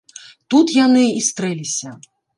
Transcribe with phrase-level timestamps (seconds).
[0.53, 1.89] Тут яны й стрэліся.